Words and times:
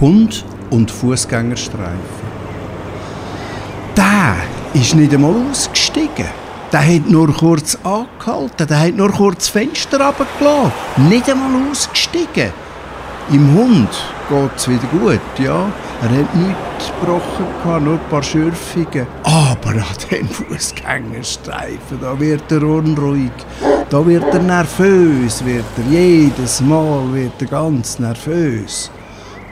Hund 0.00 0.44
und 0.70 0.90
Fußgängerstreifen. 0.90 2.30
Der 3.96 4.36
ist 4.72 4.94
nicht 4.94 5.12
einmal 5.12 5.34
ausgestiegen. 5.50 6.26
Der 6.72 6.80
hat 6.80 7.10
nur 7.10 7.34
kurz 7.34 7.76
angehalten, 7.82 8.66
der 8.66 8.80
hat 8.80 8.94
nur 8.94 9.10
kurz 9.10 9.38
das 9.38 9.48
Fenster 9.48 10.00
runtergelassen. 10.00 10.72
Nicht 11.08 11.28
einmal 11.28 11.70
ausgestiegen. 11.70 12.52
Im 13.30 13.54
Hund 13.54 13.88
geht 14.28 14.50
es 14.56 14.68
wieder 14.68 14.88
gut, 14.90 15.20
ja. 15.38 15.66
Er 16.02 16.08
hat 16.08 16.34
nichts 16.34 16.92
gebrochen, 17.00 17.84
nur 17.84 17.94
ein 17.94 18.08
paar 18.08 18.22
Schürfungen. 18.22 19.06
Aber 19.24 19.70
an 19.70 19.84
den 20.10 20.28
Fußgängerstreifen, 20.28 22.00
da 22.00 22.18
wird 22.18 22.50
er 22.50 22.62
unruhig. 22.62 23.32
Da 23.90 24.06
wird 24.06 24.32
er 24.32 24.40
nervös, 24.40 25.44
wird 25.44 25.64
er. 25.76 25.92
Jedes 25.92 26.60
Mal 26.62 27.12
wird 27.12 27.40
er 27.40 27.48
ganz 27.48 27.98
nervös. 27.98 28.90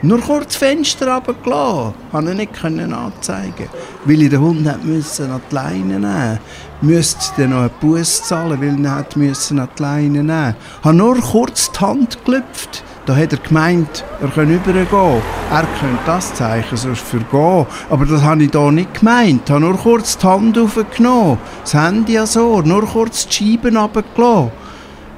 Nur 0.01 0.21
kurz 0.21 0.45
das 0.45 0.55
Fenster 0.55 1.13
runtergelassen, 1.13 1.93
konnte 2.11 2.29
er 2.29 2.35
nicht 2.35 2.61
anzeigen. 2.63 3.67
Weil 4.05 4.21
ich 4.21 4.29
den 4.29 4.39
Hund 4.39 4.85
müssen 4.85 5.29
an 5.29 5.41
die 5.51 5.55
Leine 5.55 5.99
nehmen 5.99 6.39
musste. 6.81 7.33
dann 7.37 7.49
noch 7.49 7.57
einen 7.57 7.71
Bus 7.81 8.23
zahlen, 8.23 8.61
weil 8.61 8.85
er 8.85 9.05
müssen 9.15 9.59
an 9.59 9.67
die 9.77 9.81
Leine 9.81 10.23
nehmen 10.23 10.55
Ich 10.79 10.85
habe 10.85 10.95
nur 10.95 11.17
kurz 11.19 11.69
die 11.71 11.79
Hand 11.79 12.23
gelüpft. 12.23 12.83
Da 13.05 13.15
hat 13.15 13.33
er 13.33 13.39
gemeint, 13.39 14.05
er 14.21 14.29
könne 14.29 14.55
übergehen. 14.55 15.21
Er 15.51 15.67
könnte 15.79 15.99
das 16.05 16.33
Zeichen 16.33 16.77
sonst 16.77 17.01
für 17.01 17.19
gehen. 17.19 17.65
Aber 17.89 18.05
das 18.05 18.21
habe 18.21 18.43
ich 18.43 18.51
hier 18.51 18.71
nicht 18.71 18.99
gemeint. 18.99 19.41
Ich 19.45 19.51
habe 19.51 19.61
nur 19.61 19.77
kurz 19.77 20.17
die 20.17 20.27
Hand 20.27 20.57
aufgenommen. 20.57 21.39
Das 21.63 21.73
Handy 21.73 22.13
ja 22.13 22.25
so, 22.25 22.61
nur 22.61 22.85
kurz 22.85 23.27
die 23.27 23.33
Scheiben 23.33 23.75
runtergelassen 23.75 24.51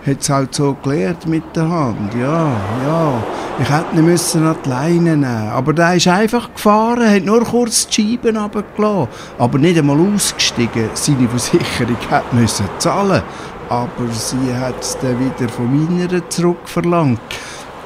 hat 0.05 0.21
es 0.21 0.29
halt 0.29 0.55
so 0.55 0.75
gelernt 0.81 1.27
mit 1.27 1.55
der 1.55 1.69
Hand. 1.69 2.13
Ja, 2.15 2.51
ja. 2.85 3.23
Ich 3.61 3.69
hätte 3.69 3.95
ihn 3.95 4.05
müssen 4.05 4.43
an 4.43 4.55
die 4.65 4.69
Leine 4.69 5.15
nehmen 5.15 5.23
Aber 5.23 5.71
der 5.71 5.93
ist 5.93 6.07
einfach 6.07 6.51
gefahren, 6.51 7.07
hat 7.07 7.23
nur 7.23 7.43
kurz 7.43 7.85
die 7.85 8.17
Scheiben 8.17 8.35
runtergelassen. 8.35 9.07
Aber 9.37 9.59
nicht 9.59 9.77
einmal 9.77 9.99
ausgestiegen. 9.99 10.89
Seine 10.95 11.29
Versicherung 11.29 11.97
hat 12.09 12.33
müssen 12.33 12.65
zahlen. 12.79 13.21
Aber 13.69 14.07
sie 14.13 14.55
hat 14.55 14.81
es 14.81 14.97
dann 14.99 15.19
wieder 15.19 15.47
von 15.47 15.69
meiner 15.69 16.27
zurückverlangt. 16.27 17.21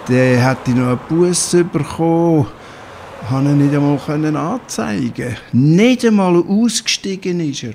Dann 0.07 0.15
hätte 0.15 0.71
ich 0.71 0.75
noch 0.75 0.87
einen 0.87 0.99
Bus 1.09 1.57
bekommen. 1.73 2.47
Konnte 3.27 3.51
ihn 3.51 3.57
nicht 3.57 3.75
einmal 3.75 4.37
anzeigen 4.37 5.35
Nicht 5.51 6.05
einmal 6.05 6.37
ausgestiegen 6.37 7.41
ist 7.41 7.63
er. 7.63 7.73